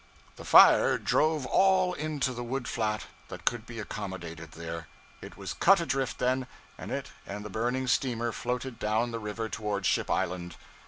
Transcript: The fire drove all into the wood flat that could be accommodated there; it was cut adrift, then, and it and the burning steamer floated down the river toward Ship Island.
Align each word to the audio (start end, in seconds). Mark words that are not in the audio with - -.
The 0.37 0.45
fire 0.45 0.97
drove 0.97 1.45
all 1.45 1.93
into 1.93 2.33
the 2.33 2.43
wood 2.43 2.67
flat 2.67 3.03
that 3.27 3.45
could 3.45 3.67
be 3.67 3.79
accommodated 3.79 4.53
there; 4.53 4.87
it 5.21 5.37
was 5.37 5.53
cut 5.53 5.79
adrift, 5.79 6.17
then, 6.17 6.47
and 6.75 6.89
it 6.89 7.11
and 7.27 7.45
the 7.45 7.51
burning 7.51 7.85
steamer 7.85 8.31
floated 8.31 8.79
down 8.79 9.11
the 9.11 9.19
river 9.19 9.47
toward 9.47 9.85
Ship 9.85 10.09
Island. 10.09 10.55